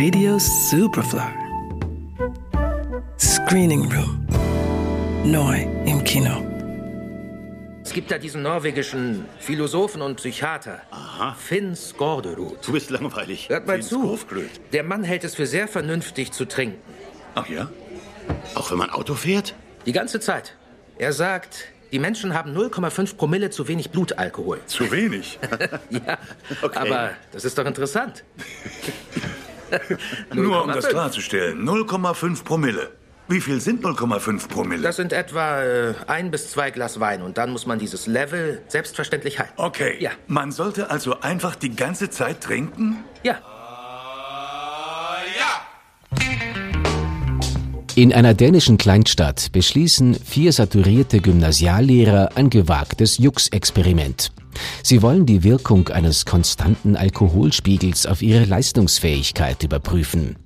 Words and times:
Radio 0.00 0.38
Superfly. 0.38 1.34
Screening 3.18 3.90
Room. 3.90 4.24
Neu 5.24 5.62
im 5.86 6.04
Kino. 6.04 6.40
Es 7.82 7.92
gibt 7.92 8.08
da 8.12 8.18
diesen 8.18 8.42
norwegischen 8.42 9.24
Philosophen 9.40 10.00
und 10.00 10.14
Psychiater. 10.18 10.82
Aha. 10.92 11.34
Finn 11.34 11.74
Skårderud. 11.74 12.64
Du 12.64 12.70
bist 12.74 12.90
langweilig. 12.90 13.48
Hört 13.48 13.66
mal 13.66 13.78
Finn 13.78 13.82
zu. 13.82 13.98
Skofglöd. 14.06 14.48
Der 14.72 14.84
Mann 14.84 15.02
hält 15.02 15.24
es 15.24 15.34
für 15.34 15.46
sehr 15.46 15.66
vernünftig 15.66 16.30
zu 16.30 16.44
trinken. 16.44 16.78
Ach 17.34 17.48
ja? 17.48 17.68
Auch 18.54 18.70
wenn 18.70 18.78
man 18.78 18.90
Auto 18.90 19.14
fährt? 19.14 19.56
Die 19.84 19.92
ganze 19.92 20.20
Zeit. 20.20 20.54
Er 20.98 21.12
sagt, 21.12 21.64
die 21.90 21.98
Menschen 21.98 22.34
haben 22.34 22.56
0,5 22.56 23.16
Promille 23.16 23.50
zu 23.50 23.66
wenig 23.66 23.90
Blutalkohol. 23.90 24.60
Zu 24.66 24.92
wenig. 24.92 25.40
Ja, 25.90 26.18
Okay. 26.62 26.78
aber 26.78 27.10
das 27.32 27.44
ist 27.44 27.58
doch 27.58 27.66
interessant. 27.66 28.22
Nur 30.34 30.64
um 30.64 30.68
das 30.68 30.86
0,5. 30.86 30.88
klarzustellen. 30.90 31.68
0,5 31.68 32.44
Promille. 32.44 32.90
Wie 33.30 33.42
viel 33.42 33.60
sind 33.60 33.84
0,5 33.84 34.48
Promille? 34.48 34.82
Das 34.82 34.96
sind 34.96 35.12
etwa 35.12 35.62
äh, 35.62 35.94
ein 36.06 36.30
bis 36.30 36.50
zwei 36.50 36.70
Glas 36.70 36.98
Wein 36.98 37.20
und 37.22 37.36
dann 37.36 37.50
muss 37.50 37.66
man 37.66 37.78
dieses 37.78 38.06
Level 38.06 38.62
selbstverständlich 38.68 39.38
halten. 39.38 39.52
okay. 39.56 39.96
Ja. 40.00 40.12
Man 40.28 40.50
sollte 40.50 40.90
also 40.90 41.20
einfach 41.20 41.54
die 41.54 41.76
ganze 41.76 42.08
Zeit 42.08 42.40
trinken? 42.40 43.04
Ja, 43.22 43.38
In 47.98 48.12
einer 48.12 48.32
dänischen 48.32 48.78
Kleinstadt 48.78 49.50
beschließen 49.50 50.14
vier 50.14 50.52
saturierte 50.52 51.18
Gymnasiallehrer 51.18 52.36
ein 52.36 52.48
gewagtes 52.48 53.18
Jux-Experiment. 53.18 54.30
Sie 54.84 55.02
wollen 55.02 55.26
die 55.26 55.42
Wirkung 55.42 55.88
eines 55.88 56.24
konstanten 56.24 56.94
Alkoholspiegels 56.94 58.06
auf 58.06 58.22
ihre 58.22 58.44
Leistungsfähigkeit 58.44 59.64
überprüfen. 59.64 60.36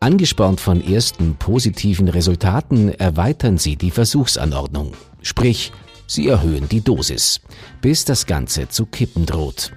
Angespornt 0.00 0.58
von 0.58 0.82
ersten 0.82 1.34
positiven 1.34 2.08
Resultaten 2.08 2.88
erweitern 2.88 3.58
sie 3.58 3.76
die 3.76 3.90
Versuchsanordnung. 3.90 4.94
Sprich, 5.20 5.72
sie 6.06 6.28
erhöhen 6.28 6.66
die 6.66 6.80
Dosis, 6.80 7.42
bis 7.82 8.06
das 8.06 8.24
Ganze 8.24 8.70
zu 8.70 8.86
kippen 8.86 9.26
droht. 9.26 9.70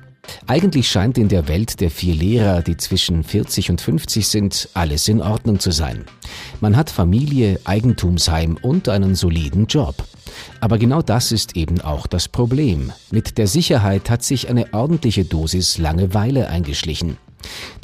Eigentlich 0.47 0.89
scheint 0.89 1.17
in 1.17 1.27
der 1.27 1.47
Welt 1.47 1.79
der 1.79 1.91
vier 1.91 2.15
Lehrer, 2.15 2.61
die 2.61 2.77
zwischen 2.77 3.23
40 3.23 3.69
und 3.69 3.81
50 3.81 4.27
sind, 4.27 4.69
alles 4.73 5.07
in 5.07 5.21
Ordnung 5.21 5.59
zu 5.59 5.71
sein. 5.71 6.05
Man 6.61 6.75
hat 6.75 6.89
Familie, 6.89 7.59
Eigentumsheim 7.63 8.57
und 8.61 8.89
einen 8.89 9.15
soliden 9.15 9.67
Job. 9.67 9.95
Aber 10.59 10.77
genau 10.77 11.01
das 11.01 11.31
ist 11.31 11.55
eben 11.55 11.81
auch 11.81 12.07
das 12.07 12.27
Problem. 12.27 12.91
Mit 13.11 13.37
der 13.37 13.47
Sicherheit 13.47 14.09
hat 14.09 14.23
sich 14.23 14.49
eine 14.49 14.73
ordentliche 14.73 15.25
Dosis 15.25 15.77
Langeweile 15.77 16.49
eingeschlichen. 16.49 17.17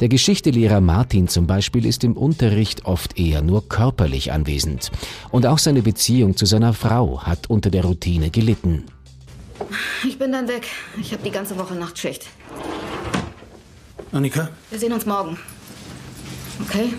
Der 0.00 0.08
Geschichtelehrer 0.08 0.80
Martin 0.80 1.28
zum 1.28 1.46
Beispiel 1.46 1.86
ist 1.86 2.04
im 2.04 2.16
Unterricht 2.16 2.84
oft 2.84 3.18
eher 3.18 3.42
nur 3.42 3.68
körperlich 3.68 4.32
anwesend. 4.32 4.90
Und 5.30 5.46
auch 5.46 5.58
seine 5.58 5.82
Beziehung 5.82 6.36
zu 6.36 6.46
seiner 6.46 6.74
Frau 6.74 7.22
hat 7.22 7.48
unter 7.48 7.70
der 7.70 7.84
Routine 7.84 8.30
gelitten. 8.30 8.84
Ich 10.04 10.18
bin 10.18 10.32
dann 10.32 10.48
weg. 10.48 10.66
Ich 11.00 11.12
habe 11.12 11.22
die 11.22 11.30
ganze 11.30 11.56
Woche 11.58 11.74
Nachtschicht. 11.74 12.26
Annika? 14.12 14.50
Wir 14.70 14.78
sehen 14.78 14.92
uns 14.92 15.06
morgen. 15.06 15.38
Okay? 16.62 16.92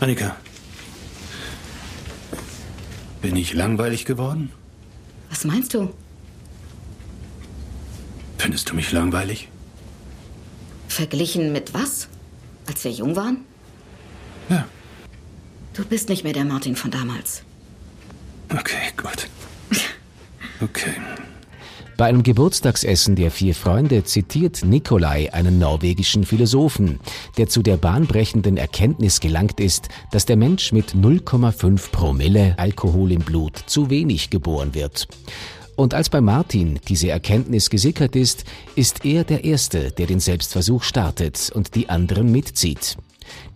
Annika. 0.00 0.36
Bin 3.20 3.36
ich 3.36 3.52
langweilig 3.52 4.04
geworden? 4.04 4.52
Was 5.30 5.44
meinst 5.44 5.74
du? 5.74 5.92
Findest 8.38 8.70
du 8.70 8.74
mich 8.74 8.92
langweilig? 8.92 9.48
Verglichen 10.88 11.52
mit 11.52 11.74
was? 11.74 12.08
Als 12.66 12.84
wir 12.84 12.90
jung 12.90 13.16
waren? 13.16 13.44
Ja. 14.48 14.66
Du 15.74 15.84
bist 15.84 16.08
nicht 16.08 16.24
mehr 16.24 16.32
der 16.32 16.44
Martin 16.44 16.76
von 16.76 16.90
damals. 16.90 17.42
Okay, 18.50 18.92
gut. 18.96 19.28
Okay. 20.60 20.94
Bei 21.96 22.06
einem 22.06 22.22
Geburtstagsessen 22.22 23.16
der 23.16 23.32
vier 23.32 23.56
Freunde 23.56 24.04
zitiert 24.04 24.64
Nikolai 24.64 25.32
einen 25.32 25.58
norwegischen 25.58 26.24
Philosophen, 26.24 27.00
der 27.36 27.48
zu 27.48 27.60
der 27.60 27.76
bahnbrechenden 27.76 28.56
Erkenntnis 28.56 29.18
gelangt 29.18 29.58
ist, 29.58 29.88
dass 30.12 30.24
der 30.24 30.36
Mensch 30.36 30.70
mit 30.70 30.94
0,5 30.94 31.90
Promille 31.90 32.54
Alkohol 32.56 33.10
im 33.10 33.22
Blut 33.22 33.56
zu 33.66 33.90
wenig 33.90 34.30
geboren 34.30 34.74
wird. 34.74 35.08
Und 35.74 35.92
als 35.92 36.08
bei 36.08 36.20
Martin 36.20 36.78
diese 36.86 37.10
Erkenntnis 37.10 37.68
gesickert 37.68 38.14
ist, 38.14 38.44
ist 38.76 39.04
er 39.04 39.24
der 39.24 39.44
Erste, 39.44 39.90
der 39.90 40.06
den 40.06 40.20
Selbstversuch 40.20 40.84
startet 40.84 41.50
und 41.52 41.74
die 41.74 41.88
anderen 41.88 42.30
mitzieht. 42.30 42.96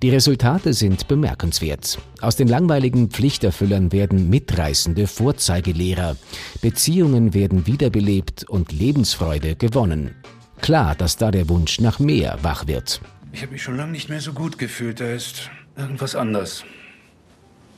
Die 0.02 0.10
Resultate 0.10 0.72
sind 0.72 1.08
bemerkenswert. 1.08 1.98
Aus 2.20 2.36
den 2.36 2.48
langweiligen 2.48 3.10
Pflichterfüllern 3.10 3.92
werden 3.92 4.30
mitreißende 4.30 5.06
Vorzeigelehrer. 5.06 6.16
Beziehungen 6.60 7.34
werden 7.34 7.66
wiederbelebt 7.66 8.44
und 8.48 8.72
Lebensfreude 8.72 9.56
gewonnen. 9.56 10.14
Klar, 10.60 10.94
dass 10.94 11.16
da 11.16 11.30
der 11.30 11.48
Wunsch 11.48 11.80
nach 11.80 11.98
mehr 11.98 12.38
wach 12.42 12.66
wird. 12.66 13.00
Ich 13.32 13.42
habe 13.42 13.52
mich 13.52 13.62
schon 13.62 13.76
lange 13.76 13.92
nicht 13.92 14.08
mehr 14.08 14.20
so 14.20 14.32
gut 14.32 14.58
gefühlt. 14.58 15.00
Da 15.00 15.12
ist 15.12 15.50
irgendwas 15.76 16.14
anders. 16.14 16.64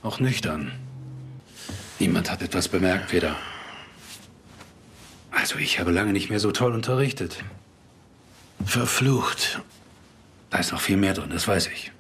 Auch 0.03 0.21
nüchtern. 0.21 0.73
Niemand 1.99 2.31
hat 2.31 2.43
etwas 2.43 2.69
bemerkt, 2.69 3.09
Peter. 3.09 3.37
Also 5.31 5.57
ich 5.57 5.81
habe 5.81 5.91
lange 5.91 6.13
nicht 6.13 6.31
mehr 6.31 6.41
so 6.41 6.53
toll 6.53 6.73
unterrichtet. 6.75 7.43
Verflucht. 8.65 9.61
Da 10.55 10.61
ist 10.61 10.71
noch 10.71 10.81
viel 10.81 10.97
mehr 10.97 11.15
drin, 11.15 11.31
das 11.33 11.49
weiß 11.49 11.67
ich. 11.67 11.91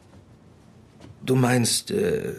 du 1.26 1.34
meinst 1.34 1.90
äh, 1.90 2.34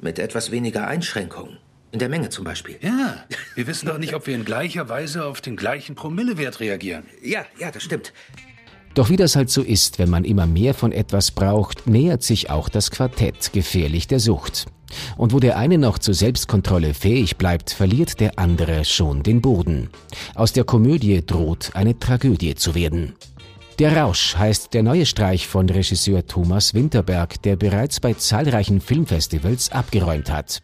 mit 0.00 0.18
etwas 0.18 0.50
weniger 0.50 0.86
Einschränkungen. 0.86 1.58
In 1.92 1.98
der 1.98 2.08
Menge 2.08 2.30
zum 2.30 2.44
Beispiel. 2.46 2.78
Ja, 2.80 3.26
wir 3.56 3.66
wissen 3.66 3.86
doch 3.86 3.98
nicht, 3.98 4.14
ob 4.14 4.26
wir 4.26 4.34
in 4.34 4.46
gleicher 4.46 4.88
Weise 4.88 5.26
auf 5.26 5.42
den 5.42 5.56
gleichen 5.56 5.96
Promillewert 5.96 6.60
reagieren. 6.60 7.02
Ja, 7.22 7.44
ja, 7.58 7.70
das 7.70 7.82
stimmt. 7.82 8.14
Doch 8.94 9.10
wie 9.10 9.16
das 9.16 9.36
halt 9.36 9.50
so 9.50 9.60
ist, 9.60 9.98
wenn 9.98 10.08
man 10.08 10.24
immer 10.24 10.46
mehr 10.46 10.72
von 10.72 10.92
etwas 10.92 11.30
braucht, 11.30 11.86
nähert 11.86 12.22
sich 12.22 12.48
auch 12.48 12.70
das 12.70 12.90
Quartett 12.90 13.52
gefährlich 13.52 14.06
der 14.06 14.18
Sucht. 14.18 14.64
Und 15.18 15.34
wo 15.34 15.40
der 15.40 15.58
eine 15.58 15.76
noch 15.76 15.98
zur 15.98 16.14
Selbstkontrolle 16.14 16.94
fähig 16.94 17.36
bleibt, 17.36 17.70
verliert 17.70 18.18
der 18.18 18.38
andere 18.38 18.86
schon 18.86 19.22
den 19.22 19.42
Boden. 19.42 19.90
Aus 20.34 20.54
der 20.54 20.64
Komödie 20.64 21.20
droht 21.26 21.72
eine 21.74 21.98
Tragödie 21.98 22.54
zu 22.54 22.74
werden. 22.74 23.12
Der 23.80 23.96
Rausch 23.96 24.36
heißt 24.36 24.74
der 24.74 24.82
neue 24.82 25.06
Streich 25.06 25.48
von 25.48 25.66
Regisseur 25.66 26.26
Thomas 26.26 26.74
Winterberg, 26.74 27.40
der 27.40 27.56
bereits 27.56 27.98
bei 27.98 28.12
zahlreichen 28.12 28.82
Filmfestivals 28.82 29.72
abgeräumt 29.72 30.30
hat. 30.30 30.60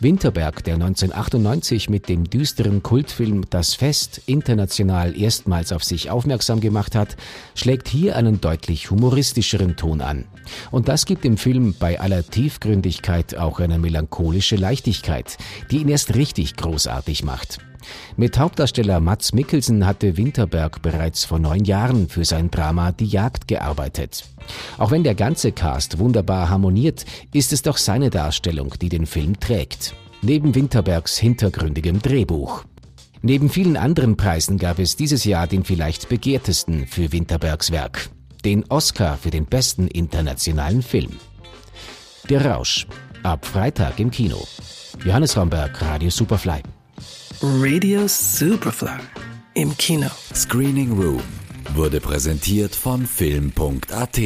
Winterberg, 0.00 0.64
der 0.64 0.76
1998 0.76 1.90
mit 1.90 2.08
dem 2.08 2.24
düsteren 2.24 2.82
Kultfilm 2.82 3.44
Das 3.50 3.74
Fest 3.74 4.22
international 4.24 5.14
erstmals 5.14 5.72
auf 5.72 5.84
sich 5.84 6.08
aufmerksam 6.08 6.60
gemacht 6.60 6.94
hat, 6.94 7.18
schlägt 7.54 7.86
hier 7.86 8.16
einen 8.16 8.40
deutlich 8.40 8.90
humoristischeren 8.90 9.76
Ton 9.76 10.00
an. 10.00 10.24
Und 10.70 10.88
das 10.88 11.04
gibt 11.04 11.24
dem 11.24 11.36
Film 11.36 11.74
bei 11.78 12.00
aller 12.00 12.26
Tiefgründigkeit 12.26 13.36
auch 13.36 13.60
eine 13.60 13.78
melancholische 13.78 14.56
Leichtigkeit, 14.56 15.36
die 15.70 15.82
ihn 15.82 15.90
erst 15.90 16.14
richtig 16.14 16.56
großartig 16.56 17.24
macht. 17.24 17.58
Mit 18.16 18.38
Hauptdarsteller 18.38 19.00
Mats 19.00 19.32
Mikkelsen 19.32 19.86
hatte 19.86 20.16
Winterberg 20.16 20.82
bereits 20.82 21.24
vor 21.24 21.38
neun 21.38 21.64
Jahren 21.64 22.08
für 22.08 22.24
sein 22.24 22.50
Drama 22.50 22.92
Die 22.92 23.06
Jagd 23.06 23.48
gearbeitet. 23.48 24.24
Auch 24.78 24.90
wenn 24.90 25.04
der 25.04 25.14
ganze 25.14 25.52
Cast 25.52 25.98
wunderbar 25.98 26.48
harmoniert, 26.48 27.04
ist 27.32 27.52
es 27.52 27.62
doch 27.62 27.76
seine 27.76 28.10
Darstellung, 28.10 28.74
die 28.80 28.88
den 28.88 29.06
Film 29.06 29.38
trägt. 29.40 29.94
Neben 30.22 30.54
Winterbergs 30.54 31.18
hintergründigem 31.18 32.00
Drehbuch. 32.00 32.64
Neben 33.22 33.48
vielen 33.48 33.78
anderen 33.78 34.16
Preisen 34.16 34.58
gab 34.58 34.78
es 34.78 34.96
dieses 34.96 35.24
Jahr 35.24 35.46
den 35.46 35.64
vielleicht 35.64 36.08
begehrtesten 36.08 36.86
für 36.86 37.10
Winterbergs 37.10 37.70
Werk. 37.70 38.10
Den 38.44 38.64
Oscar 38.68 39.16
für 39.16 39.30
den 39.30 39.46
besten 39.46 39.88
internationalen 39.88 40.82
Film. 40.82 41.12
Der 42.28 42.44
Rausch. 42.44 42.86
Ab 43.22 43.46
Freitag 43.46 43.98
im 43.98 44.10
Kino. 44.10 44.46
Johannes 45.04 45.36
Romberg, 45.36 45.80
Radio 45.80 46.10
Superfly. 46.10 46.60
Radio 47.46 48.06
Superfly. 48.08 49.02
Im 49.52 49.76
Kino. 49.76 50.10
Screening 50.34 50.92
Room 50.92 51.22
wurde 51.74 52.00
präsentiert 52.00 52.74
von 52.74 53.06
Film.at. 53.06 54.18